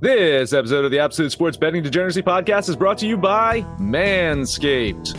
[0.00, 5.16] This episode of the Absolute Sports Betting Degeneracy Podcast is brought to you by Manscaped.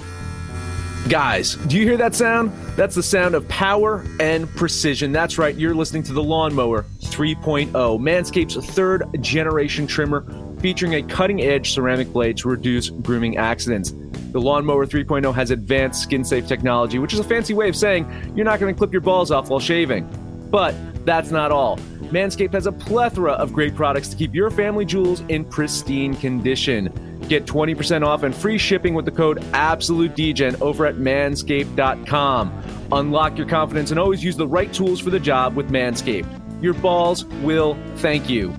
[1.09, 2.52] Guys, do you hear that sound?
[2.75, 5.13] That's the sound of power and precision.
[5.13, 10.25] That's right, you're listening to the Lawnmower 3.0, Manscaped's third generation trimmer
[10.59, 13.93] featuring a cutting edge ceramic blade to reduce grooming accidents.
[14.31, 18.05] The Lawnmower 3.0 has advanced skin safe technology, which is a fancy way of saying
[18.35, 20.09] you're not going to clip your balls off while shaving.
[20.49, 21.79] But that's not all.
[22.13, 27.17] Manscaped has a plethora of great products to keep your family jewels in pristine condition.
[27.27, 32.63] Get 20% off and free shipping with the code AbsoluteDegen over at manscaped.com.
[32.91, 36.27] Unlock your confidence and always use the right tools for the job with Manscaped.
[36.62, 38.54] Your balls will thank you.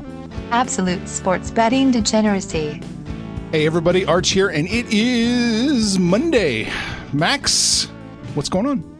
[0.51, 2.83] Absolute sports betting degeneracy.
[3.53, 6.73] Hey, everybody, Arch here, and it is Monday.
[7.13, 7.85] Max,
[8.35, 8.94] what's going on?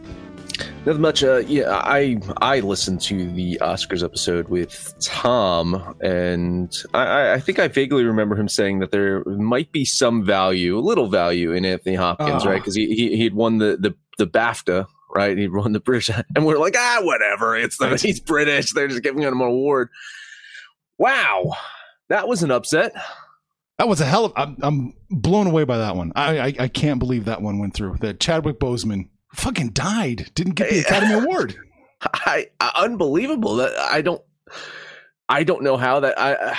[0.85, 1.23] Not much.
[1.23, 7.57] Uh, yeah, I I listened to the Oscars episode with Tom, and I, I think
[7.57, 11.65] I vaguely remember him saying that there might be some value, a little value, in
[11.65, 12.49] Anthony Hopkins, Oh.
[12.49, 12.61] right?
[12.61, 15.35] Because he, he he'd won the the the BAFTA, right?
[15.35, 17.55] He'd won the British, and we're like, ah, whatever.
[17.55, 18.71] It's the, he's British.
[18.73, 19.89] They're just giving him an award.
[20.99, 21.53] Wow,
[22.09, 22.93] that was an upset.
[23.79, 24.33] That was a hell of.
[24.35, 26.11] I'm, I'm blown away by that one.
[26.15, 27.97] I, I I can't believe that one went through.
[28.01, 31.55] That Chadwick Boseman fucking died, didn't get the Academy Award.
[32.01, 34.21] I, I unbelievable that I don't
[35.27, 36.57] I don't know how that I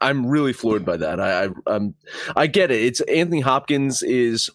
[0.00, 1.20] I'm really floored by that.
[1.20, 1.94] I I um
[2.36, 2.82] I get it.
[2.82, 4.48] It's Anthony Hopkins is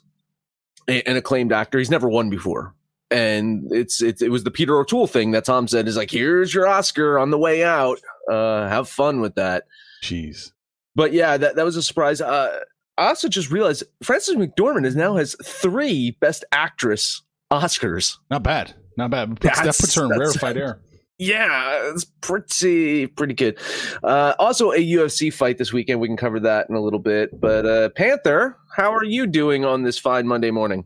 [0.88, 1.78] a- an acclaimed actor.
[1.78, 2.74] He's never won before.
[3.12, 6.54] And it's it's it was the Peter O'Toole thing that Tom said is like here's
[6.54, 8.00] your Oscar on the way out.
[8.32, 9.66] Uh have fun with that.
[10.02, 10.52] Jeez.
[10.96, 12.22] But yeah, that that was a surprise.
[12.22, 12.60] Uh
[12.98, 17.22] I also just realized Frances McDormand is now has three best actress
[17.62, 18.18] Oscars.
[18.30, 18.74] Not bad.
[18.98, 19.40] Not bad.
[19.40, 20.80] Puts- that puts her in rarefied air.
[21.20, 23.58] Yeah, it's pretty pretty good.
[24.04, 26.00] Uh, also, a UFC fight this weekend.
[26.02, 27.40] We can cover that in a little bit.
[27.40, 30.86] But uh, Panther, how are you doing on this fine Monday morning?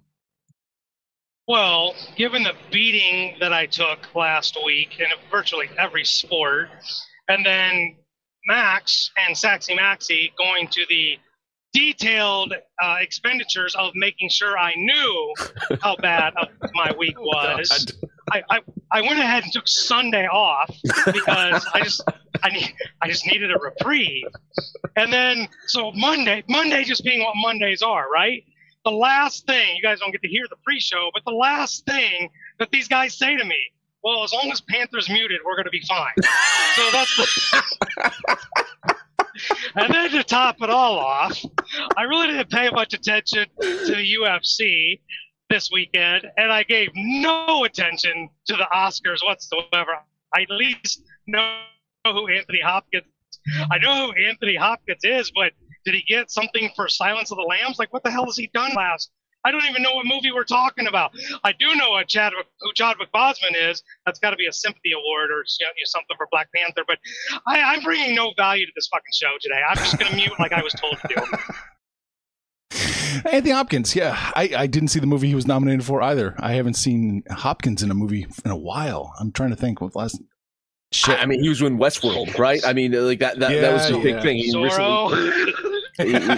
[1.47, 6.69] Well, given the beating that I took last week in virtually every sport,
[7.29, 7.95] and then
[8.47, 11.17] Max and Saxy Maxi going to the
[11.77, 15.33] detailed uh, expenditures of making sure I knew
[15.79, 16.33] how bad
[16.73, 17.93] my week was,
[18.31, 18.59] I, I,
[18.91, 22.03] I went ahead and took Sunday off because I just
[22.41, 24.27] I need I just needed a reprieve.
[24.95, 28.43] And then so Monday Monday just being what Mondays are, right?
[28.83, 32.29] The last thing you guys don't get to hear the pre-show, but the last thing
[32.57, 33.57] that these guys say to me,
[34.03, 36.13] well, as long as Panthers muted, we're gonna be fine.
[36.75, 37.51] so that's
[39.77, 41.41] and then to top it all off,
[41.95, 44.99] I really didn't pay much attention to the UFC
[45.49, 49.97] this weekend, and I gave no attention to the Oscars whatsoever.
[50.33, 51.61] I at least know
[52.05, 53.05] who Anthony Hopkins.
[53.71, 55.53] I know who Anthony Hopkins is, but
[55.85, 57.79] did he get something for Silence of the Lambs?
[57.79, 59.09] Like, what the hell has he done last?
[59.45, 61.11] I don't even know what movie we're talking about.
[61.43, 63.81] I do know what Chadwick, who Chadwick Boseman is.
[64.05, 66.83] That's got to be a sympathy award or you know, something for Black Panther.
[66.85, 66.97] But
[67.47, 69.61] I, I'm bringing no value to this fucking show today.
[69.69, 71.21] I'm just going to mute like I was told to do.
[73.31, 73.95] Anthony Hopkins.
[73.95, 76.35] Yeah, I, I didn't see the movie he was nominated for either.
[76.39, 79.13] I haven't seen Hopkins in a movie in a while.
[79.19, 80.21] I'm trying to think what last.
[80.91, 81.19] Shit.
[81.19, 82.65] I mean, he was in Westworld, right?
[82.65, 84.37] I mean, like that that, that was Yeah, the big thing.
[84.37, 85.11] He Zorro.
[85.99, 86.37] recently-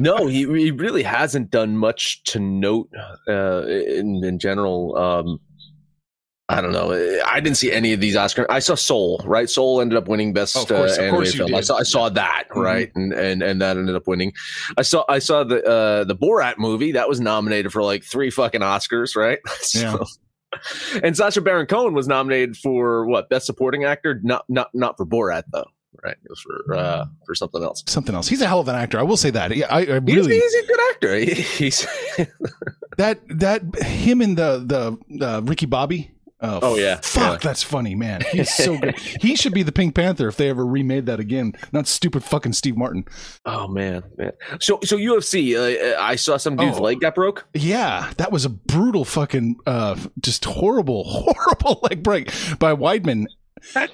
[0.00, 2.88] no, he he really hasn't done much to note
[3.28, 4.96] uh, in in general.
[4.96, 5.40] Um,
[6.48, 6.92] I don't know.
[7.26, 8.46] I didn't see any of these Oscar.
[8.50, 9.48] I saw Soul, right?
[9.48, 11.54] Soul ended up winning best Of course- uh, of animated you film.
[11.54, 11.66] I did.
[11.66, 12.62] saw I saw that, Mhm.
[12.62, 12.90] right?
[12.94, 14.32] And and and that ended up winning.
[14.76, 18.30] I saw I saw the uh, the Borat movie that was nominated for like three
[18.30, 19.38] fucking Oscars, right?
[19.74, 19.96] Yeah.
[21.02, 24.20] And Sacha Baron Cohen was nominated for what best supporting actor?
[24.22, 25.64] Not not not for Borat though,
[26.02, 26.16] right?
[26.24, 27.82] It was for uh, for something else.
[27.86, 28.28] Something else.
[28.28, 28.98] He's a hell of an actor.
[28.98, 29.56] I will say that.
[29.56, 31.18] Yeah, I, I He's, really he's a good actor.
[31.18, 31.86] He- he's
[32.96, 36.10] that that him and the the uh, Ricky Bobby.
[36.40, 36.98] Uh, Oh, yeah.
[37.04, 37.48] fuck, Yeah.
[37.48, 38.20] that's funny, man.
[38.32, 38.98] He's so good.
[38.98, 41.52] he should be the Pink Panther if they ever remade that again.
[41.70, 43.04] Not stupid fucking Steve Martin.
[43.46, 44.32] oh man, man.
[44.60, 45.54] So so UFC.
[45.54, 46.82] Uh, I saw some dude's Oh.
[46.82, 47.46] leg got broke.
[47.54, 52.26] Yeah, that was a brutal fucking, uh, just horrible, horrible leg break
[52.58, 53.26] by Weidman.
[53.74, 53.92] That,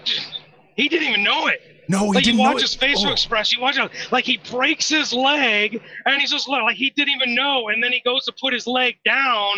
[0.75, 1.60] He didn't even know it.
[1.88, 3.12] No, he like didn't you watch his facial Oh.
[3.12, 3.58] expression.
[3.58, 7.35] You watch it, like he breaks his leg, and he's just like he didn't even
[7.35, 9.52] know, and then he goes to put his leg down,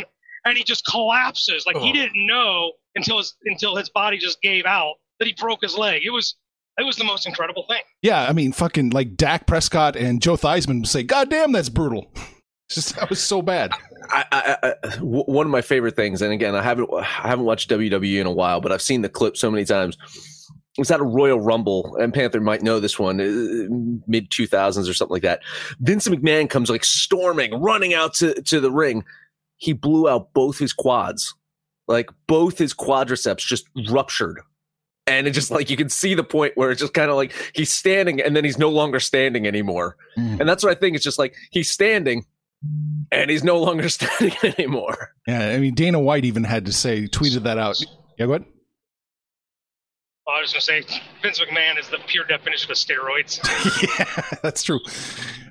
[0.45, 1.65] and he just collapses.
[1.67, 1.93] Like he Oh.
[1.93, 6.03] didn't know until his until his body just gave out that he broke his leg.
[6.05, 6.37] It was
[6.79, 7.83] it was the most incredible thing.
[8.03, 11.69] Yeah, I mean, fucking like Dak Prescott and Joe Theismann would say, "God damn, that's
[11.69, 12.11] brutal."
[12.69, 13.73] It's just that was so bad.
[14.13, 17.45] I, I, I, w- one of my favorite things, and again, I haven't I haven't
[17.45, 19.99] watched WWE in a while, but I've seen the clip so many times.
[20.79, 24.89] Was at a Royal Rumble, and Panther might know this one, uh, mid two thousands
[24.89, 25.41] or something like that.
[25.81, 29.05] Vince McMahon comes like storming, running out to to the ring.
[29.57, 31.35] He blew out both his quads,
[31.89, 34.41] like both his quadriceps just ruptured.
[35.07, 37.33] And it just like you can see the point where it's just kind of like
[37.53, 39.97] he's standing and then he's no longer standing anymore.
[40.17, 40.41] Mm.
[40.41, 40.95] And that's what I think.
[40.95, 42.25] It's just like he's standing
[43.11, 45.15] and he's no longer standing anymore.
[45.27, 47.81] Yeah, I mean, Dana White even had to say, tweeted that out.
[48.19, 48.45] Yeah, what?
[50.29, 53.41] I was going to say Vince McMahon is the pure definition of steroids.
[53.99, 54.79] yeah, that's true.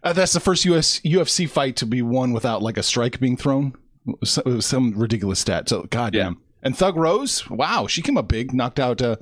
[0.04, 3.36] Uh, that's the first US UFC fight to be won without like a strike being
[3.36, 3.74] thrown.
[4.08, 5.68] It it was some ridiculous stat.
[5.70, 6.42] So, goddamn.
[6.64, 9.18] And Thug Rose, wow, she came up big, knocked out, uh,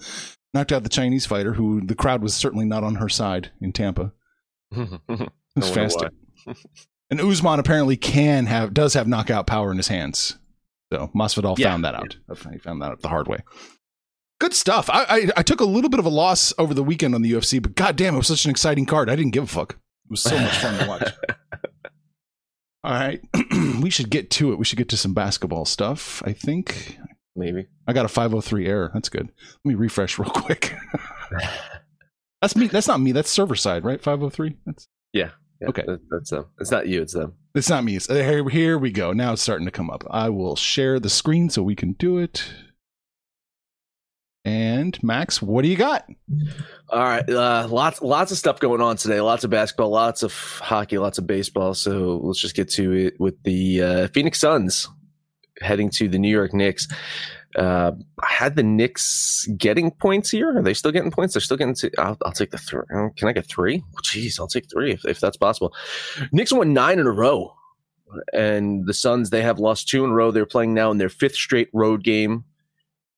[0.53, 3.71] knocked out the Chinese fighter, who the crowd was certainly not on her side in
[3.73, 4.11] Tampa.
[5.09, 6.03] It was fast.
[7.09, 10.37] and Usman apparently can have, does have knockout power in his hands.
[10.93, 11.71] So Masvidal Yeah.
[11.71, 12.15] found that out.
[12.51, 13.39] He found that out the hard way.
[14.39, 14.89] Good stuff.
[14.91, 17.31] I, I I took a little bit of a loss over the weekend on the
[17.31, 19.09] UFC, but goddamn, it was such an exciting card.
[19.09, 19.73] I didn't give a fuck.
[19.73, 21.11] It was so much fun to watch.
[22.83, 23.19] All right,
[23.81, 24.59] we should get to it.
[24.59, 26.21] We should get to some basketball stuff.
[26.25, 26.97] I think
[27.35, 27.67] Maybe.
[27.87, 28.89] I got a 503 error.
[28.93, 29.27] That's good.
[29.27, 30.73] Let me refresh real quick.
[32.41, 32.67] that's me.
[32.67, 33.11] That's not me.
[33.11, 34.01] That's server side, right?
[34.01, 34.55] 503.
[34.65, 35.31] That's Yeah,
[35.67, 35.83] Okay.
[36.09, 36.45] that's them.
[36.59, 37.01] It's not you.
[37.01, 37.33] It's them.
[37.53, 37.95] It's not me.
[37.97, 39.13] It's, here, here we go.
[39.13, 40.03] Now it's starting to come up.
[40.09, 42.43] I will share the screen so we can do it.
[44.47, 46.07] And Max, what do you got?
[46.87, 49.19] All right, uh, lots lots of stuff going on today.
[49.19, 51.73] Lots of basketball, lots of hockey, lots of baseball.
[51.73, 54.87] So let's just get to it with the uh, Phoenix Suns
[55.59, 56.87] heading to the New York Knicks.
[57.57, 57.91] Uh,
[58.23, 60.57] I had the Knicks getting points here.
[60.57, 61.33] Are they still getting points?
[61.33, 61.75] They're still getting.
[61.75, 62.83] To, I'll, I'll take the three.
[63.17, 63.83] Can I get three?
[64.03, 65.73] Jeez, I'll take three if, if that's possible.
[66.31, 67.53] Knicks won nine in a row,
[68.31, 70.31] and the Suns they have lost two in a row.
[70.31, 72.45] They're playing now in their fifth straight road game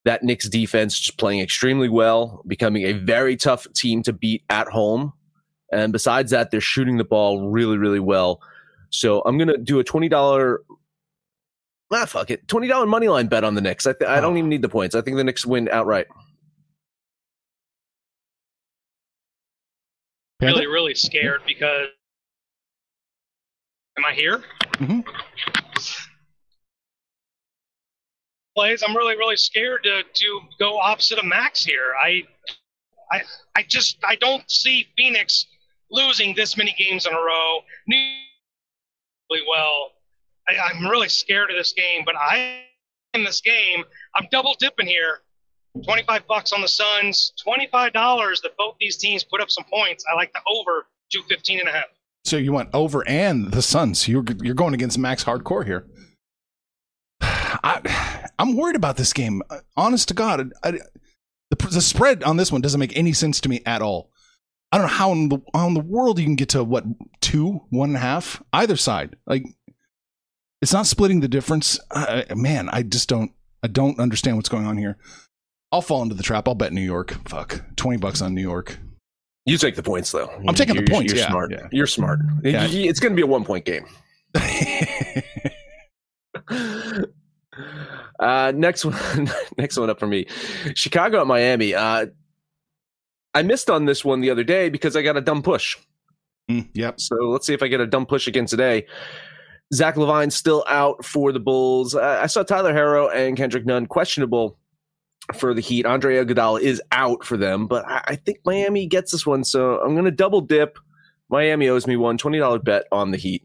[0.05, 4.67] that Knicks defense just playing extremely well, becoming a very tough team to beat at
[4.67, 5.13] home.
[5.71, 8.41] And besides that, they're shooting the ball really, really well.
[8.89, 10.61] So I'm gonna do a twenty dollar.
[11.91, 13.85] Ah, fuck it, twenty dollar money line bet on the Knicks.
[13.85, 14.95] I, th- I don't even need the points.
[14.95, 16.07] I think the Knicks win outright.
[20.41, 21.87] really, really scared because.
[23.97, 24.41] Am I here?
[24.75, 25.03] Mhm.
[28.59, 28.83] Plays.
[28.85, 31.93] I'm really, really scared to to go opposite of Max here.
[32.03, 32.23] I,
[33.09, 33.21] I,
[33.55, 35.45] I just I don't see Phoenix
[35.89, 37.59] losing this many games in a row.
[37.87, 39.91] Really well.
[40.49, 42.63] I, I'm really scared of this game, but I
[43.13, 43.85] in this game.
[44.13, 45.21] I'm double dipping here.
[45.85, 50.03] 25 bucks on the Suns, $25 that both these teams put up some points.
[50.11, 51.85] I like the over 215 and a half.
[52.25, 54.09] So you went over and the Suns.
[54.09, 55.87] You're you're going against Max Hardcore here.
[57.21, 58.08] I
[58.39, 59.43] I'm worried about this game.
[59.49, 60.81] Uh, Honest to God, I, the
[61.55, 64.09] the spread on this one doesn't make any sense to me at all.
[64.71, 66.85] I don't know how in the how in the world you can get to what
[67.21, 69.15] two, one and a half, either side.
[69.27, 69.45] Like
[70.61, 71.79] it's not splitting the difference.
[71.91, 73.31] Uh, man, I just don't
[73.63, 74.97] I don't understand what's going on here.
[75.71, 76.47] I'll fall into the trap.
[76.47, 77.15] I'll bet New York.
[77.27, 78.79] Fuck, twenty bucks on New York.
[79.45, 80.29] You take the points though.
[80.47, 81.51] I'm taking the You're- points, You're yeah, smart.
[81.51, 81.67] yeah.
[81.71, 82.19] You're smart.
[82.43, 82.67] Yeah.
[82.69, 83.85] It's going to be a one point game.
[88.19, 90.25] uh, next one, next one up for me,
[90.75, 91.73] Chicago at Miami.
[91.73, 92.07] Uh,
[93.33, 95.77] I missed on this one the other day because I got a dumb push.
[96.49, 96.99] Mm, yep.
[96.99, 98.87] So let's see if I get a dumb push again today.
[99.73, 101.93] Zach LaVine still out for the Bulls.
[101.93, 104.57] Uh, I saw Tyler Herro and Kendrick Nunn questionable
[105.35, 105.85] for the Heat.
[105.85, 109.43] Andre Iguodala is out for them, but I, I think Miami gets this one.
[109.43, 110.79] So I'm going to double dip.
[111.29, 113.43] Miami owes me one $20 bet on the Heat.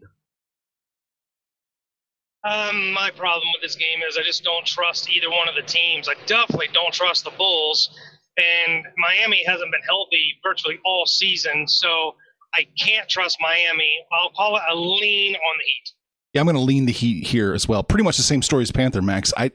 [2.44, 5.62] Um, my problem with this game is I just don't trust either one of the
[5.62, 6.08] teams.
[6.08, 7.88] I definitely don't trust the Bulls,
[8.36, 12.14] and Miami hasn't been healthy virtually all season, so
[12.54, 13.90] I can't trust Miami.
[14.12, 15.92] I'll call it a lean on the Heat.
[16.34, 17.82] Yeah, I'm going to lean the Heat here as well.
[17.82, 19.32] Pretty much the same story as Panther Max.
[19.36, 19.50] I I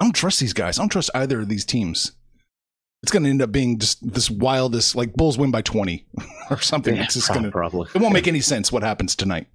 [0.00, 0.78] don't trust these guys.
[0.78, 2.12] I don't trust either of these teams.
[3.02, 6.06] It's going to end up being just this wildest, like Bulls win by 20
[6.50, 6.96] or something.
[6.96, 7.50] It's just going to.
[7.50, 7.88] probably.
[7.94, 9.48] It won't make any sense what happens tonight.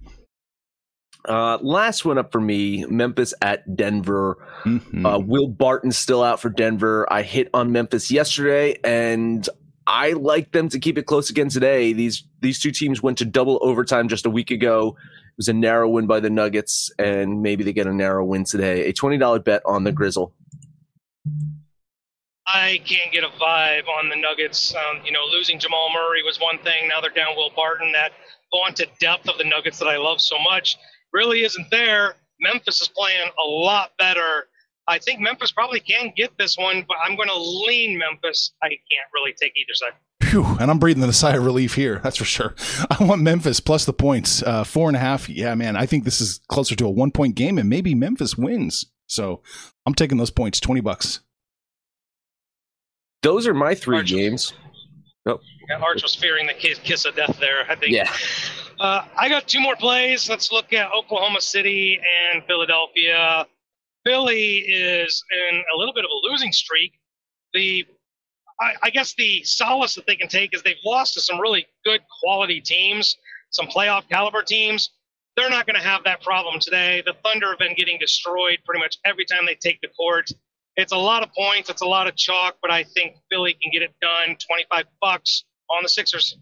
[1.28, 4.38] Uh, last one up for me Memphis at Denver.
[4.64, 5.04] Mhm.
[5.04, 7.06] Uh, Will Barton still out for Denver.
[7.12, 9.46] I hit on Memphis yesterday, and
[9.86, 11.92] I like them to keep it close again today.
[11.92, 14.96] These these two teams went to double overtime just a week ago.
[14.98, 18.44] It was a narrow win by the Nuggets, and maybe they get a narrow win
[18.44, 18.86] today.
[18.86, 20.32] A twenty dollar bet on the Grizzle.
[22.46, 24.74] I can't get a vibe on the Nuggets.
[24.74, 26.88] Um, you know, losing Jamal Murray was one thing.
[26.88, 27.92] Now they're down Will Barton.
[27.92, 28.12] That
[28.50, 30.78] vaunted depth of the Nuggets that I love so much
[31.12, 32.14] really isn't there.
[32.40, 34.46] Memphis is playing a lot better.
[34.86, 38.52] I think Memphis probably can get this one, but I'm going to lean Memphis.
[38.62, 38.80] I can't
[39.12, 39.92] really take either side.
[40.22, 41.98] Phew, and I'm breathing a sigh of relief here.
[42.02, 42.54] That's for sure.
[42.90, 45.28] I want Memphis plus the points, uh, four and a half.
[45.28, 48.36] Yeah, man, I think this is closer to a one point game, and maybe Memphis
[48.36, 48.86] wins.
[49.06, 49.42] So
[49.86, 51.20] I'm taking those points, twenty bucks.
[53.22, 54.52] Those are my three Arch- games.
[55.26, 57.66] Oh, Yeah, Arch was fearing the kiss, kiss of death there.
[57.68, 57.92] I think.
[57.92, 58.10] yeah.
[58.80, 60.28] Uh, I got two more plays.
[60.30, 62.00] Let's look at Oklahoma City
[62.32, 63.46] and Philadelphia.
[64.04, 66.92] Philly is in a little bit of a losing streak.
[67.54, 67.84] The
[68.60, 71.66] I, I guess the solace that they can take is they've lost to some really
[71.84, 73.16] good quality teams,
[73.50, 74.90] some playoff caliber teams.
[75.36, 77.02] They're not going to have that problem today.
[77.04, 80.30] The Thunder have been getting destroyed pretty much every time they take the court.
[80.76, 83.72] It's a lot of points, it's a lot of chalk, but I think Philly can
[83.72, 84.36] get it done.
[84.36, 86.36] 25 bucks on the Sixers.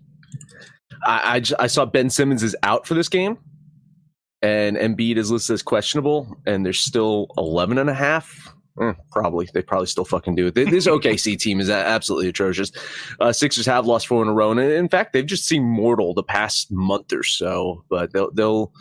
[1.04, 3.38] I, I, j- I saw Ben Simmons is out for this game,
[4.42, 8.52] and Embiid is listed as questionable, and there's still 11 and a half.
[8.80, 10.54] Eh, probably they probably still fucking do it.
[10.54, 12.70] This OKC team is absolutely atrocious.
[13.18, 16.12] Uh, Sixers have lost four in a row, and in fact, they've just seemed mortal
[16.12, 17.84] the past month or so.
[17.88, 18.72] But they'll they'll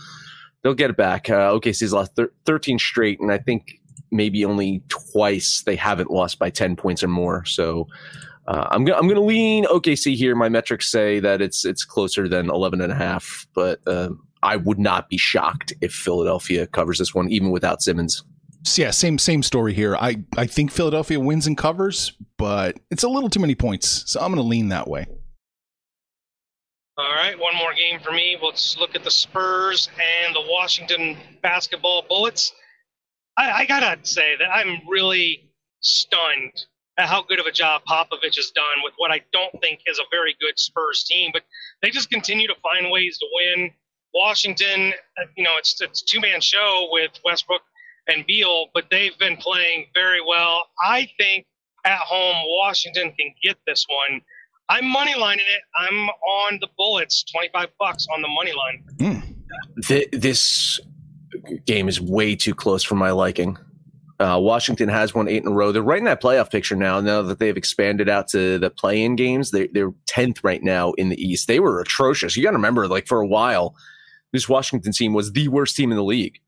[0.64, 1.30] they'll get it back.
[1.30, 3.80] Uh, OKC's lost thir- 13 straight, and I think
[4.12, 7.46] maybe only twice they haven't lost by 10 points or more.
[7.46, 7.88] So.
[8.48, 10.36] Uh, I'm gonna I'm gonna lean OKC here.
[10.36, 14.10] My metrics say that it's it's closer than 11 and a half, but uh,
[14.44, 18.24] I would not be shocked if Philadelphia covers this one, even without Simmons.
[18.64, 19.96] So yeah, same same story here.
[19.96, 24.20] I I think Philadelphia wins and covers, but it's a little too many points, so
[24.20, 25.08] I'm going to lean that way.
[26.98, 28.38] All right, one more game for me.
[28.42, 29.90] Let's look at the Spurs
[30.26, 32.54] and the Washington basketball Bullets.
[33.38, 35.50] I, I gotta say that I'm really
[35.82, 36.66] stunned
[36.98, 40.00] at how good of a job Popovich has done with what I don't think is
[40.00, 41.32] a very good Spurs team.
[41.34, 41.44] But
[41.82, 43.72] they just continue to find ways to win.
[44.14, 47.62] Washington, uh, you know, it's it's two man show with Westbrook
[48.08, 50.64] and Beal, but they've been playing very well.
[50.82, 51.46] I think
[51.84, 54.22] at home Washington can get this one.
[54.70, 55.62] I'm money lining it.
[55.78, 58.84] I'm on the Bullets, 25 bucks on the money line.
[59.84, 60.80] Th- this
[61.66, 63.58] game is way too close for my liking.
[64.20, 65.72] Uh, Washington has won eight in a row.
[65.72, 67.02] They're right in that playoff picture now.
[67.02, 71.10] Now that they've expanded out to the play-in games, they, they're tenth right now in
[71.10, 71.48] the East.
[71.48, 72.38] They were atrocious.
[72.38, 73.76] You got to remember, like for a while,
[74.32, 76.40] this Washington team was the worst team in the league.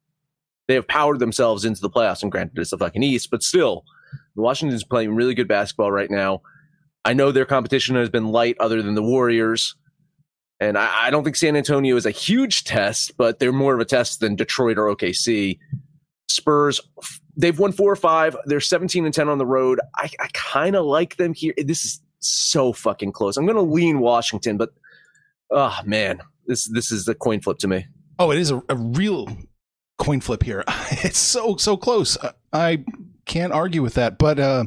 [0.67, 3.83] They have powered themselves into the playoffs, and granted, it's the fucking East, but still,
[4.35, 6.41] Washington's playing really good basketball right now.
[7.03, 9.75] I know their competition has been light, other than the Warriors.
[10.59, 13.79] And I, I don't think San Antonio is a huge test, but they're more of
[13.79, 15.59] a test than Detroit or OKC.
[16.27, 16.81] Spurs,
[17.37, 18.35] they've won four or five.
[18.45, 19.79] They're 17 and 10 on the road.
[19.95, 21.53] I, I kind of like them here.
[21.57, 23.37] This is so fucking close.
[23.37, 24.71] I'm going to lean Washington, but
[25.51, 27.87] oh man, this this is the coin flip to me.
[28.19, 29.27] Oh, it is a, a real
[29.97, 30.63] coin flip here.
[31.03, 32.17] It's so so close.
[32.21, 32.85] I, I
[33.25, 34.65] can't argue with that, but uh,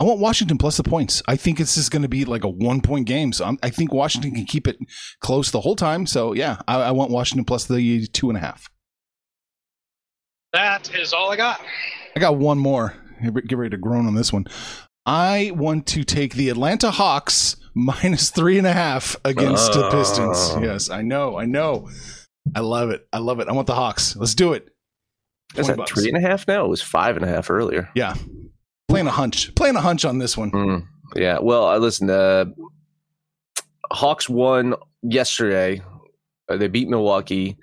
[0.00, 1.22] I want Washington plus the points.
[1.28, 3.70] I think this is going to be like a one point game, so I'm, I
[3.70, 4.78] think Washington can keep it
[5.20, 6.06] close the whole time.
[6.06, 8.68] So yeah, I, I want Washington plus the two and a half.
[10.52, 11.60] That is all I got.
[12.14, 12.94] I got one more.
[13.22, 14.46] Get ready to groan on this one.
[15.04, 20.36] I want to take the Atlanta Hawks minus three and a half against the Pistons.
[20.52, 20.62] Oh.
[20.62, 21.88] Yes, I know, I know.
[22.54, 23.06] I love it.
[23.12, 23.48] I love it.
[23.48, 24.16] I want the Hawks.
[24.16, 24.68] Let's do it.
[25.54, 25.92] Is 20 that bucks.
[25.92, 26.64] three and a half now?
[26.64, 27.88] It was five and a half earlier.
[27.94, 28.14] Yeah.
[28.88, 29.54] Playing a hunch.
[29.54, 30.50] Playing a hunch on this one.
[30.50, 31.38] Mm, yeah.
[31.40, 32.08] Well, I listen.
[32.10, 32.46] Uh,
[33.92, 35.82] Hawks won yesterday.
[36.48, 37.56] Uh, they beat Milwaukee.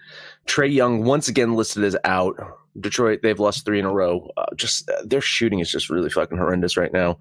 [0.48, 2.36] Trae Young once again listed as out.
[2.80, 4.30] Detroit they've lost three in a row.
[4.38, 7.18] Uh, just uh, their shooting is just really fucking horrendous right now.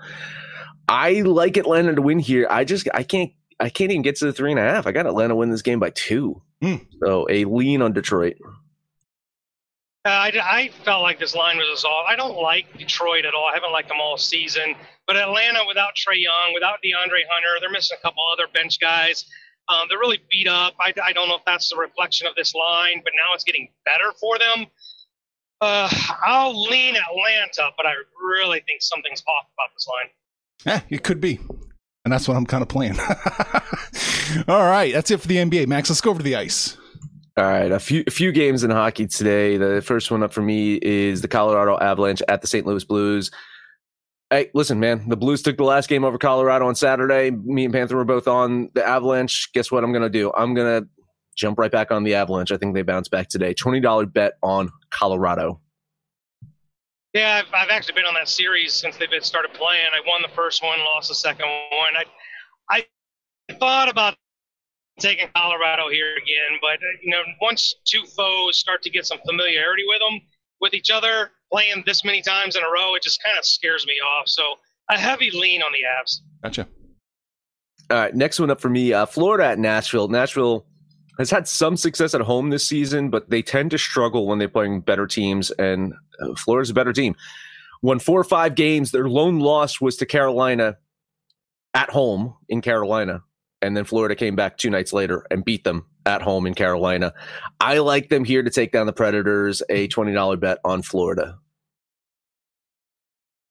[0.89, 2.47] I like Atlanta to win here.
[2.51, 4.87] I just I can't I can't even get to the three and a half.
[4.87, 6.43] I got Atlanta win this game by two.
[6.61, 6.77] Hmm.
[7.05, 8.37] So a lean on Detroit.
[10.05, 12.07] Uh, I, I felt like this line was off.
[12.09, 13.47] I don't like Detroit at all.
[13.47, 14.75] I haven't liked them all season.
[15.07, 19.27] But Atlanta, without Trae Young, without DeAndre Hunter, they're missing a couple other bench guys.
[19.69, 20.75] Um, they're really beat up.
[20.81, 23.69] I, I don't know if that's the reflection of this line, but now it's getting
[23.85, 24.67] better for them.
[25.63, 25.89] Uh,
[26.27, 30.11] I'll lean Atlanta, but I really think something's off about this line.
[30.67, 31.39] Yeah, it could be.
[32.05, 32.99] And that's what I'm kind of playing.
[34.49, 34.93] All right.
[34.93, 35.69] That's it for the NBA.
[35.69, 36.77] Max, let's go over to the ice.
[37.35, 39.57] All right, a few a few games in hockey today.
[39.57, 42.67] The first one up for me is the Colorado Avalanche at the St.
[42.67, 43.31] Louis Blues.
[44.29, 45.09] Hey, listen, man.
[45.09, 47.31] The Blues took the last game over Colorado on Saturday.
[47.31, 49.51] Me and Panther were both on the Avalanche.
[49.55, 49.83] Guess what?
[49.83, 50.31] I'm going to do?
[50.37, 50.89] I'm going to
[51.37, 52.53] jump right back on the Avalanche.
[52.53, 53.55] I think they bounce back today.
[53.55, 55.61] Twenty dollar bet on Colorado.
[57.15, 59.85] Yeah, I've, I've actually been on that series since they've been started playing.
[59.93, 62.07] I won the first one, lost the second one.
[62.69, 62.85] I
[63.49, 64.15] I thought about
[64.99, 69.19] taking Colorado here again, but uh, you know, once two foes start to get some
[69.27, 70.21] familiarity with them,
[70.61, 73.87] with each other, playing this many times in a row, it just kind of scares
[73.87, 74.29] me off.
[74.29, 74.43] So
[74.91, 76.21] a heavy lean on the Avs.
[76.43, 76.69] Gotcha.
[77.91, 80.09] All right, next one up for me, uh, Florida at Nashville.
[80.09, 80.67] Nashville
[81.19, 84.49] has had some success at home this season, but they tend to struggle when they're
[84.49, 87.15] playing better teams, and uh, Florida's a better team.
[87.83, 88.91] Won four or five games.
[88.93, 90.77] Their lone loss was to Carolina
[91.75, 93.23] at home in Carolina
[93.63, 97.15] and then Florida came back two nights later and beat them at home in Carolina.
[97.61, 99.63] I like them here to take down the Predators.
[99.71, 101.39] A twenty dollar bet on Florida.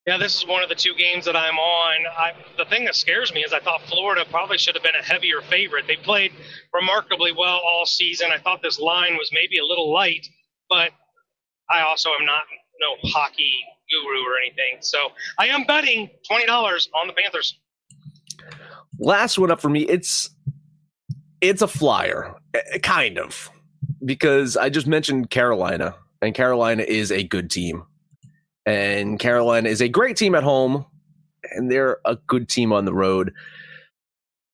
[0.08, 1.96] Yeah, this is one of the two games that I'm on.
[2.17, 5.03] I, the thing that scares me is I thought Florida probably should have been a
[5.03, 5.86] heavier favorite.
[5.88, 6.31] They played
[6.74, 8.29] remarkably well all season.
[8.34, 10.25] I thought this line was maybe a little light,
[10.70, 10.89] but
[11.70, 12.43] I also am not
[12.79, 13.53] no hockey
[13.91, 14.79] guru or anything.
[14.81, 14.98] So
[15.38, 17.60] I am betting twenty dollars on the Panthers.
[18.98, 19.81] Last one up for me.
[19.81, 20.31] It's
[21.41, 23.51] it's a flyer, eh, kind of,
[24.03, 27.84] because I just mentioned Carolina, and Carolina is a good team,
[28.65, 30.86] and Carolina is a great team at home,
[31.51, 33.34] and they're a good team on the road.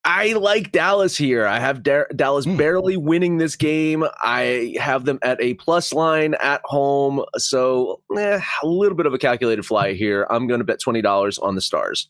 [0.07, 1.45] I like Dallas here.
[1.45, 2.57] I have Dar- Dallas mm.
[2.57, 4.05] barely winning this game.
[4.21, 7.25] I have them at a plus line at home.
[7.35, 10.25] So, eh, a little bit of a calculated fly here.
[10.29, 12.07] I'm going to bet $20 on the Stars.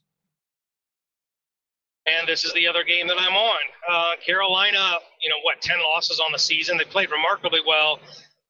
[2.06, 3.58] And this is the other game that I'm on.
[3.90, 6.78] Uh, Carolina, you know, what, 10 losses on the season.
[6.78, 8.00] They played remarkably well,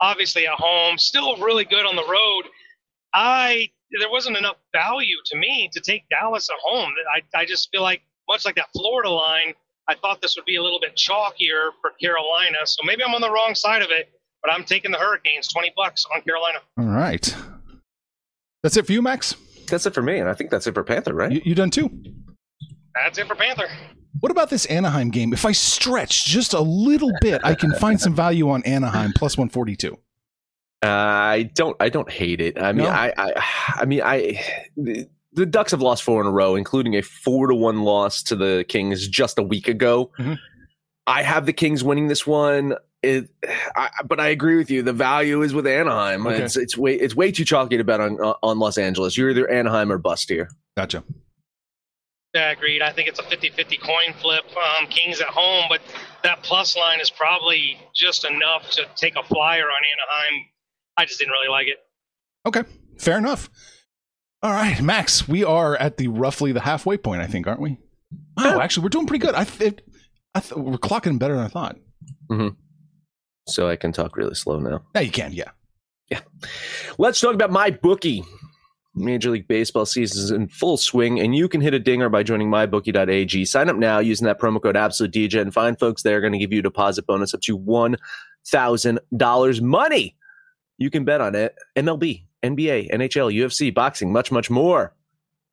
[0.02, 2.44] obviously at home, still really good on the road.
[3.14, 6.94] I there wasn't enough value to me to take Dallas at home.
[7.14, 9.54] I, I just feel like much like that Florida line,
[9.88, 12.58] I thought this would be a little bit chalkier for Carolina.
[12.66, 14.10] So maybe I'm on the wrong side of it,
[14.44, 16.60] but I'm taking the Hurricanes, 20 bucks on Carolina.
[16.78, 17.34] All right.
[18.64, 19.36] That's it for you, Max?
[19.70, 21.32] That's it for me, and I think that's it for Panther, right?
[21.32, 21.90] You, you done too?
[22.96, 23.68] That's it for Panther.
[24.20, 25.32] What about this Anaheim game?
[25.32, 29.38] If I stretch just a little bit, I can find some value on Anaheim plus
[29.38, 29.98] 142.
[30.84, 31.76] Uh, I don't.
[31.80, 32.60] I don't hate it.
[32.62, 32.92] I mean, no?
[32.92, 33.44] I, I.
[33.76, 34.44] I mean, I.
[34.76, 38.22] The, the, Ducks have lost four in a row, including a four to one loss
[38.24, 40.12] to the Kings just a week ago.
[40.20, 40.34] Mm-hmm.
[41.08, 42.76] I have the Kings winning this one.
[43.02, 43.30] It,
[43.76, 44.84] I, but I agree with you.
[44.84, 46.28] The value is with Anaheim.
[46.28, 46.44] Okay.
[46.44, 49.18] It's it's way it's way too chalky to bet on on Los Angeles.
[49.18, 50.50] You're either Anaheim or bust here.
[50.76, 51.04] Gotcha.
[52.34, 52.82] Yeah, agreed.
[52.82, 54.44] I think it's a 50 50 coin flip.
[54.56, 55.82] Um, Kings at home, but
[56.24, 60.46] that plus line is probably just enough to take a flyer on Anaheim.
[60.98, 61.78] I just didn't really like it.
[62.46, 62.64] Okay,
[62.98, 63.50] fair enough.
[64.44, 67.78] All right, Max, we are at the roughly the halfway point, I think, aren't we?
[68.38, 69.36] Wow, actually, we're doing pretty good.
[69.36, 69.82] I, it,
[70.36, 71.78] I th- we're clocking better than I thought.
[72.32, 72.50] Mm-hmm.
[73.48, 74.84] So I can talk really slow now.
[74.94, 75.34] Yeah, you can.
[75.34, 75.52] Yeah.
[76.10, 76.20] Yeah.
[76.98, 78.24] Let's talk about my bookie.
[78.94, 82.24] Major League Baseball season is in full swing, and you can hit a dinger by
[82.24, 83.46] joining mybookie.ag.
[83.46, 86.40] Sign up now using that promo code AbsoluteDJ and find folks there are going to
[86.40, 90.17] give you a deposit bonus up to $1,000 money.
[90.78, 91.56] You can bet on it.
[91.76, 94.94] MLB, NBA, NHL, UFC, boxing, much, much more.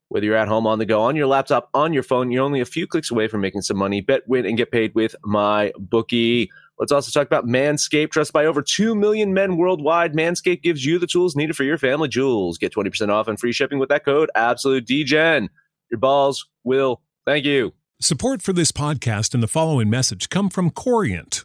[0.08, 2.60] Whether you're at home, on the go, on your laptop, on your phone, you're only
[2.60, 4.00] a few clicks away from making some money.
[4.00, 6.50] Bet, win, and get paid with my bookie.
[6.78, 8.10] Let's also talk about Manscaped.
[8.10, 11.78] Trusted by over 2 million men worldwide, Manscaped gives you the tools needed for your
[11.78, 12.58] family jewels.
[12.58, 15.48] Get 20% off and free shipping with that code Absolute AbsoluteDegen.
[15.90, 17.72] Your balls will thank you.
[18.00, 21.44] Support for this podcast and the following message come from Corient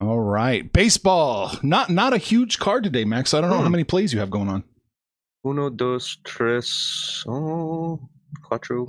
[0.00, 1.52] All right, baseball.
[1.62, 3.34] Not not a huge card today, Max.
[3.34, 3.62] I don't know Hmm.
[3.64, 4.62] how many plays you have going on.
[5.44, 7.98] Uno, dos, tres, oh,
[8.48, 8.88] cuatro.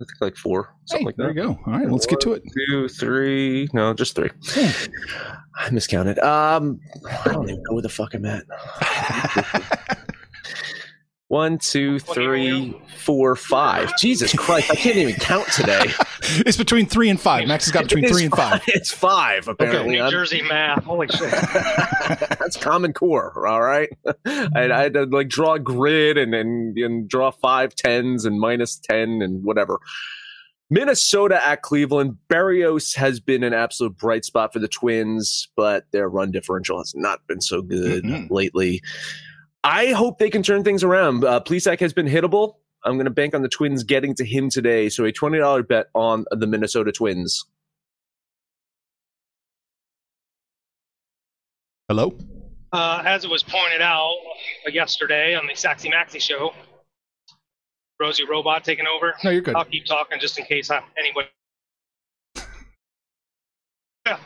[0.00, 1.34] I think like four, something Hey, like there that.
[1.34, 1.58] you go.
[1.66, 2.42] All right, let's get to it.
[2.68, 4.30] Two, three, no, just three.
[5.56, 6.18] I miscounted.
[6.18, 6.80] Um,
[7.24, 8.44] I don't even know where the fuck I'm at.
[11.28, 13.96] One, two, three, four, five.
[13.98, 15.86] Jesus Christ, I can't even count today.
[16.46, 17.46] it's between three and five.
[17.46, 18.62] Max has got between three and five.
[18.68, 20.00] It's five, apparently.
[20.00, 20.84] New Jersey math.
[20.84, 21.30] Holy shit.
[21.30, 23.88] That's Common Core, all right.
[24.26, 28.38] I, I had to like draw a grid and, and and draw five tens and
[28.40, 29.78] minus ten and whatever.
[30.70, 32.16] Minnesota at Cleveland.
[32.28, 36.94] Berrios has been an absolute bright spot for the Twins, but their run differential has
[36.96, 38.30] not been so good Mhm.
[38.30, 38.82] lately.
[39.62, 41.24] I hope they can turn things around.
[41.24, 42.56] Uh, Plesac has been hittable.
[42.84, 44.88] I'm going to bank on the Twins getting to him today.
[44.88, 47.46] So a twenty dollar bet on the Minnesota Twins.
[51.88, 52.16] Hello.
[52.72, 54.14] Uh, as it was pointed out
[54.66, 56.52] yesterday on the Saxy Maxi show,
[58.00, 59.14] Rosie Robot taking over.
[59.22, 59.54] No, you're good.
[59.54, 61.28] I'll keep talking just in case I, anybody.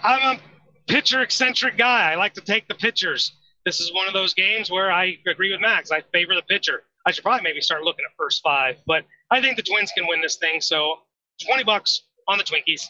[0.03, 0.41] I'm a
[0.89, 2.13] pitcher eccentric guy.
[2.13, 3.33] I like to take the pitchers.
[3.67, 5.91] This is one of those games where I agree with Max.
[5.91, 6.85] I favor the pitcher.
[7.09, 10.07] I should probably maybe start looking at first five, but I think the Twins can
[10.07, 10.61] win this thing.
[10.61, 10.97] So
[11.47, 12.83] 20 bucks on the Twinkies.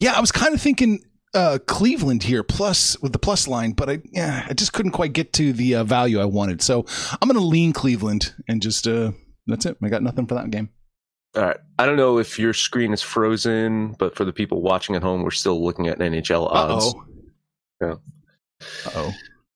[0.00, 1.00] Yeah, I was kind of thinking
[1.34, 5.12] uh, Cleveland here, plus with the plus line, but I yeah, I just couldn't quite
[5.12, 6.62] get to the uh, value I wanted.
[6.62, 6.86] So
[7.20, 9.12] I'm going to lean Cleveland and just uh,
[9.46, 9.76] that's it.
[9.82, 10.70] I got nothing for that game.
[11.36, 11.58] All right.
[11.78, 15.22] I don't know if your screen is frozen, but for the people watching at home,
[15.22, 16.94] we're still looking at NHL Uh odds.
[16.96, 17.04] oh.
[17.82, 17.94] Yeah.
[18.86, 19.12] Uh oh.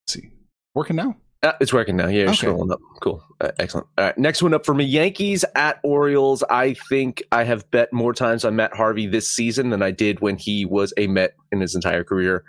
[0.06, 0.28] See,
[0.74, 1.16] working now.
[1.42, 2.06] Ah, it's working now.
[2.06, 2.46] Yeah, you're Okay.
[2.48, 2.80] scrolling up.
[3.00, 3.24] Cool.
[3.40, 3.86] Uh, excellent.
[3.96, 4.18] All right.
[4.18, 6.42] Next one up for me Yankees at Orioles.
[6.50, 10.20] I think I have bet more times on Matt Harvey this season than I did
[10.20, 12.44] when he was a Met in his entire career.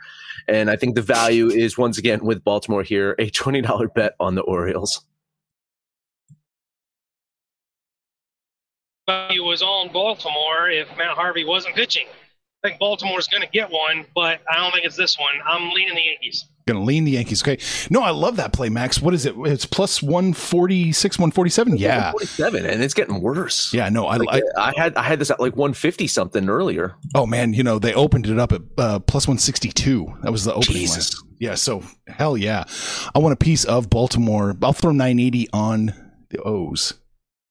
[0.50, 4.36] And I think the value is once again with Baltimore here a $20 bet on
[4.36, 5.06] the Orioles.
[9.08, 12.06] value was on Baltimore if Matt Harvey wasn't pitching.
[12.64, 15.30] I think Baltimore's going to get one, but I don't think it's this one.
[15.46, 16.46] I'm leaning the Yankees.
[16.72, 17.44] Going to lean the Yankees.
[17.44, 17.58] Okay.
[17.90, 19.02] No, I love that play, Max.
[19.02, 19.36] What is it?
[19.40, 21.78] It's plus 146, 147.
[21.78, 22.12] Yeah.
[22.12, 23.74] 47, and it's getting worse.
[23.74, 26.96] Yeah, no, I, Like, I I had I had this at like 150 something earlier.
[27.16, 30.14] oh man, you know, they opened it up at uh, plus 162.
[30.24, 31.22] That was the opening Jesus.
[31.22, 31.32] line.
[31.40, 32.64] Yeah, so hell yeah.
[33.14, 34.56] I want a piece of Baltimore.
[34.62, 35.94] I'll throw 980 on
[36.30, 36.94] the O's.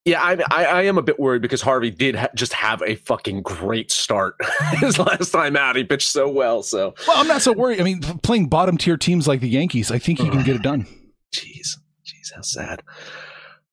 [0.04, 2.94] Yeah, I, I I am a bit worried because Harvey did ha- just have a
[2.94, 4.34] fucking great start
[4.78, 5.76] his last time out.
[5.76, 6.62] He pitched so well.
[6.62, 7.80] So, Well, I'm not so worried.
[7.80, 10.62] I mean, playing bottom tier teams like the Yankees, I think he can get it
[10.62, 10.86] done.
[11.34, 12.82] jeez, jeez, how sad.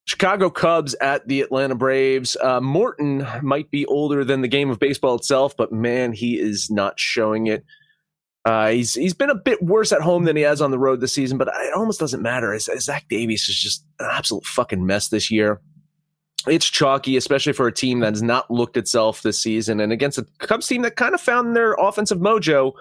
[0.04, 2.38] Chicago Cubs at the Atlanta Braves.
[2.42, 6.70] Uh, Morton might be older than the game of baseball itself, but man, he is
[6.70, 7.66] not showing it.
[8.46, 11.02] Uh, he's he's been a bit worse at home than he has on the road
[11.02, 12.54] this season, but it almost doesn't matter.
[12.54, 15.60] As Zach Davies is just an absolute fucking mess this year.
[16.46, 20.18] It's chalky, especially for a team that has not looked itself this season, and against
[20.18, 22.74] a Cubs team that kind of found their offensive mojo.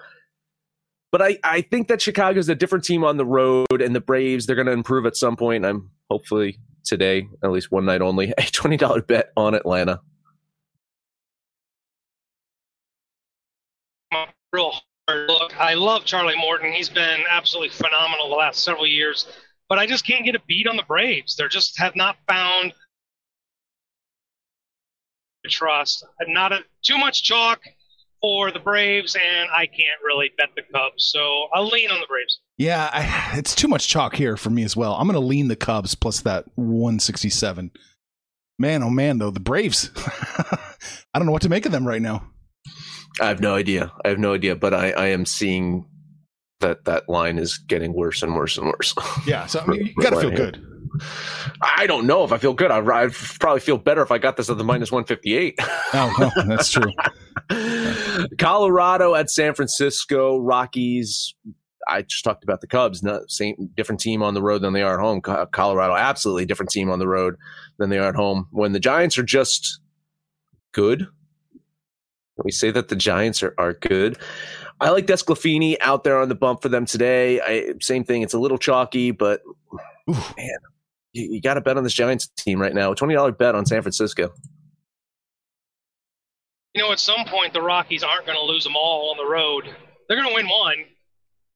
[1.11, 4.45] But I, I think that Chicago's a different team on the road, and the Braves
[4.45, 5.65] they're going to improve at some point.
[5.65, 10.01] I'm hopefully today, at least one night only, a twenty dollar bet on Atlanta.
[14.53, 14.73] Real
[15.07, 15.59] hard look.
[15.59, 16.71] I love Charlie Morton.
[16.71, 19.27] He's been absolutely phenomenal the last several years,
[19.67, 21.35] but I just can't get a beat on the Braves.
[21.35, 22.73] They just have not found
[25.47, 26.05] trust.
[26.27, 27.61] Not a, too much chalk
[28.21, 31.09] for the Braves, and I can't really bet the Cubs.
[31.11, 32.39] So I'll lean on the Braves.
[32.57, 34.93] Yeah, I, it's too much chalk here for me as well.
[34.93, 37.71] I'm going to lean the Cubs plus that 167.
[38.59, 39.91] Man, oh man, though the Braves.
[39.95, 42.27] I don't know what to make of them right now.
[43.19, 43.91] I have no idea.
[44.03, 45.85] I have no idea, but I, I am seeing
[46.59, 48.93] that that line is getting worse and worse and worse.
[49.25, 50.63] Yeah, so I mean, you got to feel good.
[51.61, 52.71] I don't know if I feel good.
[52.71, 55.59] I I'd probably feel better if I got this at the minus one fifty eight.
[55.93, 56.91] Oh, no, that's true.
[58.37, 61.33] Colorado at San Francisco Rockies.
[61.87, 63.01] I just talked about the Cubs.
[63.01, 65.21] Not same different team on the road than they are at home.
[65.21, 67.37] Colorado absolutely different team on the road
[67.77, 68.47] than they are at home.
[68.51, 69.79] When the Giants are just
[70.73, 71.07] good,
[72.43, 74.17] we say that the Giants are, are good.
[74.79, 77.41] I like DeSclafani out there on the bump for them today.
[77.41, 78.21] I, same thing.
[78.21, 79.41] It's a little chalky, but
[80.09, 80.37] Oof.
[80.37, 80.57] man,
[81.13, 82.93] you, you got to bet on this Giants team right now.
[82.93, 84.33] Twenty dollar bet on San Francisco.
[86.73, 89.25] you know, at some point the Rockies aren't going to lose them all on the
[89.25, 89.75] road.
[90.07, 90.75] They're going to win one.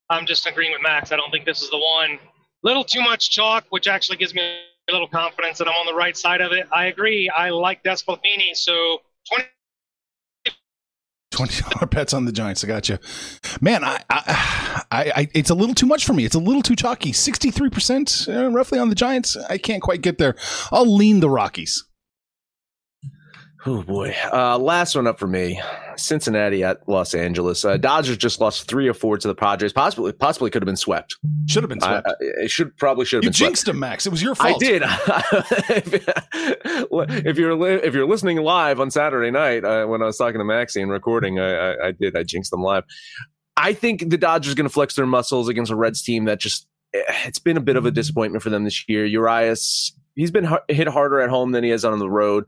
[0.10, 1.12] I'm just agreeing with Max.
[1.12, 2.18] I don't think this is the one.
[2.64, 4.42] Little too much chalk, which actually gives me
[4.90, 6.68] a little confidence that I'm on the right side of it.
[6.74, 7.30] I agree.
[7.30, 9.46] I like DeSclafani, so 20
[11.32, 12.64] Twenty dollar bets on the Giants.
[12.64, 12.98] I got you,
[13.62, 13.84] man.
[13.84, 16.26] I, I, I, it's a little too much for me.
[16.26, 17.14] It's a little too chalky.
[17.14, 19.38] Sixty three percent, uh, roughly on the Giants.
[19.50, 20.36] I can't quite get there.
[20.72, 21.86] I'll lean the Rockies.
[23.66, 24.16] Oh boy.
[24.34, 25.62] Uh, last one up for me.
[25.96, 27.64] Cincinnati at Los Angeles.
[27.64, 29.72] Uh, Dodgers just lost three or four to the Padres.
[29.72, 31.16] Possibly, possibly could have been swept.
[31.48, 32.08] Should have been swept.
[32.08, 33.28] I, it should probably should have been.
[33.28, 33.76] you been jinxed swept.
[33.76, 34.08] him, Max.
[34.08, 34.56] It was your fault.
[34.56, 34.82] I did.
[37.26, 40.40] if you're li- if you're listening live on Saturday night uh, when I was talking
[40.40, 42.18] to Maxie and recording, I, I, I did.
[42.18, 42.84] I jinxed them live.
[43.58, 46.66] I think the Dodgers going to flex their muscles against a Reds team that just
[46.96, 49.06] eh, it's been a bit of a disappointment for them this year.
[49.06, 52.46] Urias he's been hit harder at home than he has on the road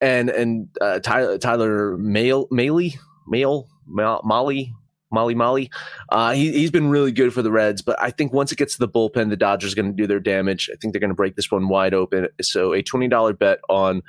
[0.00, 4.74] and and uh, Tyler Tyler Mail Maley Mail Molly
[5.10, 5.70] Molly Molly.
[6.10, 8.74] Uh, he he's been really good for the Reds, but I think once it gets
[8.74, 10.68] to the bullpen, the Dodgers are going to do their damage.
[10.72, 12.28] I think they're going to break this one wide open.
[12.42, 14.02] So a twenty dollar bet on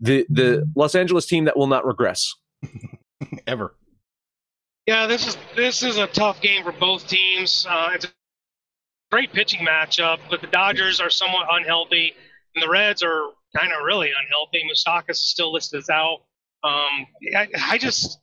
[0.00, 2.34] the the Los Angeles team that will not regress
[3.46, 3.74] ever.
[4.86, 7.66] Yeah, this is this is a tough game for both teams.
[7.68, 8.08] Uh, it's a
[9.10, 12.14] great pitching matchup, but the Dodgers are somewhat unhealthy,
[12.54, 14.62] and the Reds are kind of really unhealthy.
[14.70, 16.22] Moustakas is still listed as out.
[16.64, 18.18] Um, I, I just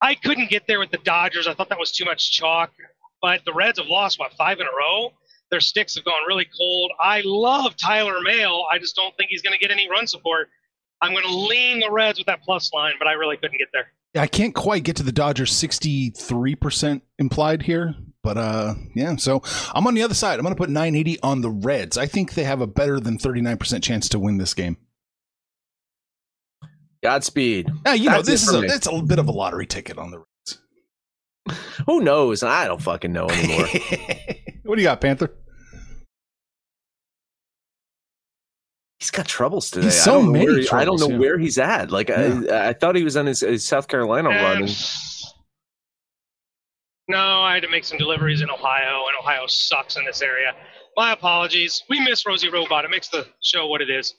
[0.00, 1.46] I couldn't get there with the Dodgers.
[1.46, 2.72] I thought that was too much chalk.
[3.20, 5.12] But the Reds have lost what five in a row.
[5.50, 6.92] Their sticks have gone really cold.
[7.00, 8.66] I love Tyler Mail.
[8.70, 10.48] I just don't think he's going to get any run support.
[11.00, 13.68] I'm going to lean the Reds with that plus line, but I really couldn't get
[13.72, 13.92] there.
[14.16, 17.94] I can't quite get to the Dodgers 63% implied here,
[18.28, 19.42] but uh yeah, so
[19.74, 20.38] I'm on the other side.
[20.38, 21.96] I'm going to put 980 on the Reds.
[21.96, 24.76] I think they have a better than 39% chance to win this game.
[27.02, 27.70] Godspeed.
[27.86, 28.68] Yeah, you know, this it is for a me.
[28.68, 31.58] it's a bit of a lottery ticket on the Reds.
[31.86, 32.42] Who knows?
[32.42, 33.66] I don't fucking know anymore.
[34.64, 35.32] what do you got, Panther?
[38.98, 39.86] He's got troubles today.
[39.86, 41.16] He's I so don't know many where he- I don't know yeah.
[41.18, 41.90] where he's at.
[41.90, 44.68] Like I, I thought he was on his, his South Carolina run.
[47.08, 50.54] No, I had to make some deliveries in Ohio, and Ohio sucks in this area.
[50.96, 51.82] My apologies.
[51.88, 52.84] We miss Rosie Robot.
[52.84, 54.14] It makes the show what it is.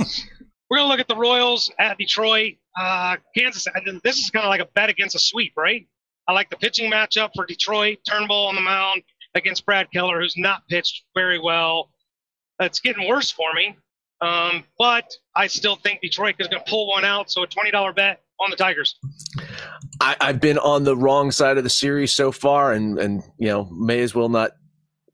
[0.70, 3.66] We're gonna look at the Royals at Detroit, uh, Kansas.
[4.04, 5.88] This is kind of like a bet against a sweep, right?
[6.28, 8.00] I like the pitching matchup for Detroit.
[8.08, 9.04] Turnbull on the mound
[9.36, 11.92] against Brad Keller, who's not pitched very well.
[12.60, 13.78] It's getting worse for me,
[14.22, 17.30] um, but I still think Detroit is going to pull one out.
[17.32, 18.96] So a twenty dollar bet on the Tigers.
[20.02, 23.48] I, I've been on the wrong side of the series so far, and and you
[23.48, 24.52] know may as well not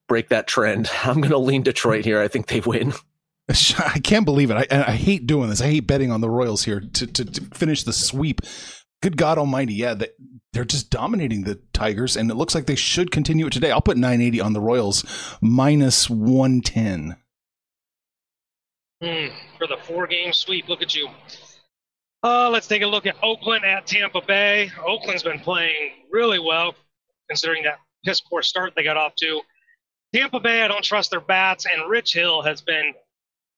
[0.08, 0.90] break that trend.
[1.04, 2.22] I'm going to lean Detroit here.
[2.22, 2.94] I think they win.
[3.78, 4.72] I can't believe it.
[4.72, 5.62] I, I hate doing this.
[5.62, 8.42] I hate betting on the Royals here to, to, to finish the sweep.
[9.02, 9.76] Good God Almighty.
[9.76, 10.10] Yeah, they,
[10.52, 13.72] they're just dominating the Tigers, and it looks like they should continue it today.
[13.72, 15.06] I'll put 980 on the Royals
[15.42, 17.18] minus 110.
[19.04, 20.68] Hmm, for the four game sweep.
[20.70, 21.10] Look at you.
[22.26, 24.72] Uh, let's take a look at Oakland at Tampa Bay.
[24.84, 26.74] Oakland's been playing really well,
[27.30, 29.42] considering that piss poor start they got off to.
[30.12, 32.94] Tampa Bay, I don't trust their bats, and Rich Hill has been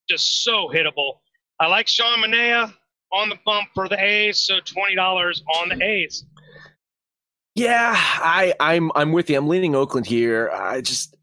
[0.10, 1.20] just so hittable.
[1.62, 2.74] I like Sean Manaea
[3.14, 6.26] on the bump for the A's, so twenty dollars on the A's.
[7.56, 9.38] Yeah, I, I'm I'm with you.
[9.38, 10.50] I'm leaning Oakland here.
[10.50, 11.16] I just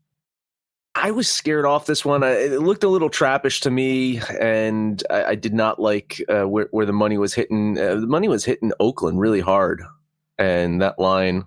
[0.97, 2.23] I was scared off this one.
[2.23, 6.49] I, it looked a little trappish to me, and I, I did not like uh,
[6.49, 7.79] where where the money was hitting.
[7.79, 9.83] Uh, the money was hitting Oakland really hard,
[10.39, 11.45] and that line.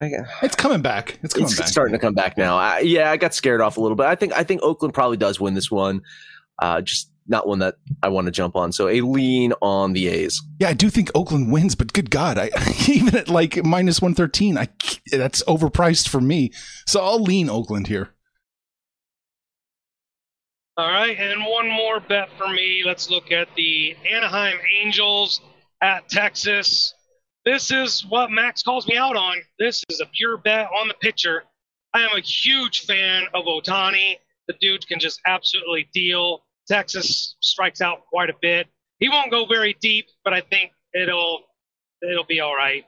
[0.00, 1.18] I, It's coming back.
[1.24, 1.66] It's coming it's back.
[1.66, 2.56] starting to come back now.
[2.56, 4.06] I, yeah, I got scared off a little bit.
[4.06, 6.02] I think I think Oakland probably does win this one.
[6.60, 8.72] Uh, just not one that I want to jump on.
[8.72, 10.40] So a lean on the A's.
[10.60, 12.50] Yeah, I do think Oakland wins, but good God, I
[12.88, 14.68] even at like minus 113, I
[15.10, 16.52] that's overpriced for me.
[16.86, 18.10] So I'll lean Oakland here.
[20.78, 22.84] All right, and one more bet for me.
[22.86, 25.40] Let's look at the Anaheim Angels
[25.82, 26.94] at Texas.
[27.44, 29.38] This is what Max calls me out on.
[29.58, 31.42] This is a pure bet on the pitcher.
[31.94, 34.18] I am a huge fan of Ohtani.
[34.46, 36.44] The dude can just absolutely deal.
[36.68, 38.68] Texas strikes out quite a bit.
[39.00, 41.40] He won't go very deep, but I think it'll
[42.08, 42.84] it'll be all right.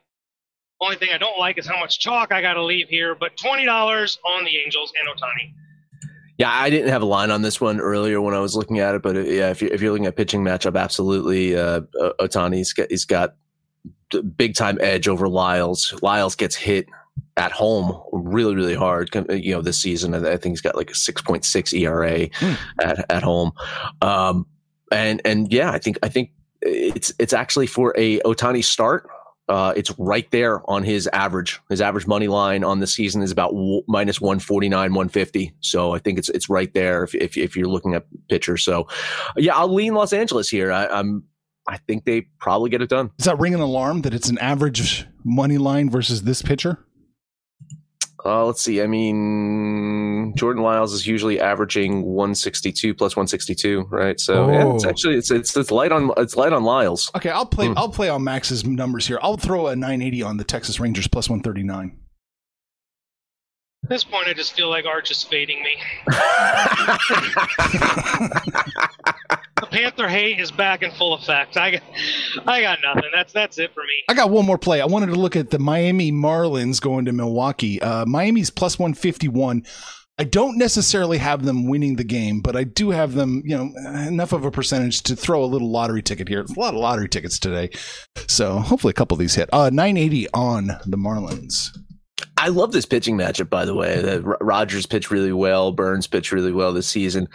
[0.80, 3.16] Only thing I don't like is how much chalk I got to leave here.
[3.16, 5.54] But twenty dollars on the Angels and Ohtani.
[6.40, 8.94] Yeah, I didn't have a line on this one earlier when I was looking at
[8.94, 12.12] it, but uh, yeah, if you're, if you're looking at pitching matchup, absolutely, uh, uh,
[12.18, 13.34] Ohtani's got, he's got
[14.36, 15.94] big time edge over Lyles.
[16.00, 16.88] Lyles gets hit
[17.36, 19.14] at home really, really hard.
[19.28, 22.54] You know, this season, I think he's got like a 6.6 ERA Hmm.
[22.80, 23.52] at, at home.
[24.00, 24.46] Um,
[24.90, 26.30] and, and yeah, I think, I think
[26.62, 29.06] it's it's actually for a ohtani start.
[29.50, 31.60] Uh, it's right there on his average.
[31.68, 35.52] His average money line on the season is about w- minus 149, 150.
[35.58, 38.62] So I think it's it's right there if, if, if you're looking at pitchers.
[38.62, 38.86] So
[39.36, 40.70] yeah, I'll lean Los Angeles here.
[40.70, 41.24] I, I'm
[41.66, 43.10] I think they probably get it done.
[43.18, 46.78] Does that ring an alarm that it's an average money line versus this pitcher?
[48.24, 48.82] Uh, let's see.
[48.82, 54.20] I mean, Jordan Lyles is usually averaging 162 plus 162, right?
[54.20, 54.52] So oh.
[54.52, 54.88] yeah, it's oh.
[54.88, 57.10] actually it's, it's it's light on it's light on Lyles.
[57.16, 57.74] Okay, I'll play mm.
[57.76, 59.18] I'll play on Max's numbers here.
[59.22, 61.96] I'll throw a 980 on the Texas Rangers plus 139.
[63.82, 65.70] At this point, I just feel like Arch is fading me.
[69.70, 71.56] the Panther hate is back in full effect.
[71.56, 71.82] I got,
[72.46, 73.10] I got nothing.
[73.14, 74.04] That's that's it for me.
[74.08, 74.80] I got one more play.
[74.80, 77.80] I wanted to look at the Miami Marlins going to Milwaukee.
[77.80, 79.64] Uh, Miami's plus one fifty one.
[80.18, 83.72] I don't necessarily have them winning the game, but I do have them, you know,
[84.06, 86.40] enough of a percentage to throw a little lottery ticket here.
[86.44, 87.70] There's a lot of lottery tickets today.
[88.26, 89.48] So hopefully a couple of these hit.
[89.50, 91.70] Uh, 980 on the Marlins.
[92.36, 94.02] I love this pitching matchup, by the way.
[94.02, 97.26] The Rogers pitched really well, Burnes pitched really well this season.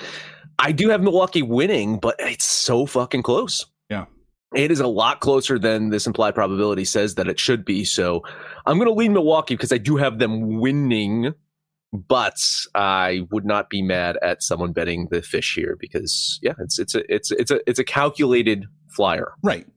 [0.65, 3.67] I do have Milwaukee winning, but it's so fucking close.
[3.88, 4.06] Yeah.
[4.56, 7.86] It is a lot closer than this implied probability says that it should be.
[7.86, 8.23] So
[8.65, 11.36] I'm going to lean Milwaukee because I do have them winning,
[11.93, 16.80] but I would not be mad at someone betting the fish here because yeah, it's
[16.80, 19.34] it's a it's it's a it's a calculated flyer.
[19.43, 19.67] Right.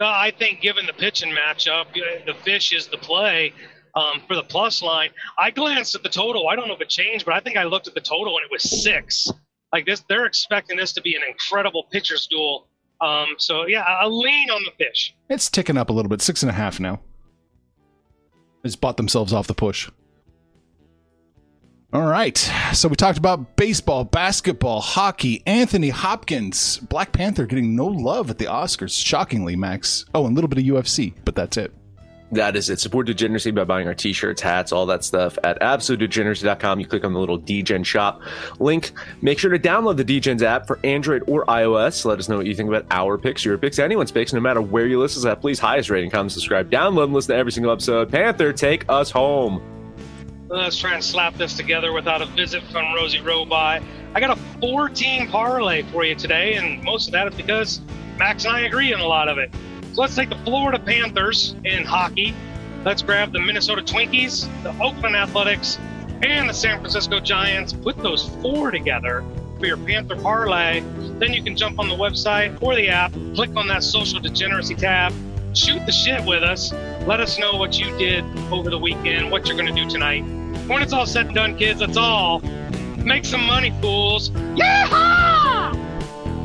[0.00, 1.88] Uh, I think given the pitching matchup,
[2.24, 3.52] the fish is the play
[3.96, 5.10] um, for the plus line.
[5.38, 6.48] I glanced at the total.
[6.48, 8.44] I don't know if it changed, but I think I looked at the total and
[8.44, 9.28] it was six.
[9.72, 12.68] Like this, they're expecting this to be an incredible pitcher's duel.
[13.00, 15.14] Um, so yeah, I'll lean on the fish.
[15.28, 17.00] It's ticking up a little bit, six and a half now.
[18.62, 19.90] It's bought themselves off the push.
[21.92, 22.36] All right.
[22.72, 25.44] So we talked about baseball, basketball, hockey.
[25.46, 29.00] Anthony Hopkins, Black Panther getting no love at the Oscars.
[29.00, 30.04] Shockingly, Max.
[30.12, 31.72] Oh, and a little bit of UFC, but that's it.
[32.32, 32.80] That is it.
[32.80, 36.80] Support Degeneracy by buying our t-shirts, hats, all that stuff at absolutedegeneracy.com.
[36.80, 38.22] You click on the little Degen shop
[38.58, 38.92] link.
[39.22, 42.04] Make sure to download the Degens app for Android or iOS.
[42.04, 44.60] Let us know what you think about our picks, your picks, anyone's picks, no matter
[44.60, 45.40] where you listen to that.
[45.40, 48.10] Please highest rating, comment, subscribe, download, and listen to every single episode.
[48.10, 49.62] Panther, take us home.
[50.48, 53.52] Let's try and slap this together without a visit from Rosie Roby.
[53.54, 57.80] I got a 14 parlay for you today, and most of that is because
[58.18, 59.52] Max and I agree on a lot of it.
[59.94, 62.34] So let's take the Florida Panthers in hockey.
[62.84, 65.78] Let's grab the Minnesota Twinkies, the Oakland Athletics,
[66.22, 67.72] and the San Francisco Giants.
[67.72, 69.24] Put those four together
[69.58, 70.80] for your Panther parlay.
[71.18, 74.74] Then you can jump on the website or the app, click on that social degeneracy
[74.74, 75.12] tab,
[75.54, 76.72] shoot the shit with us.
[77.06, 80.24] Let us know what you did over the weekend, what you're going to do tonight
[80.66, 82.40] when it's all said and done, kids, that's all.
[82.96, 84.30] Make some money, fools.
[84.30, 85.43] Yeehaw!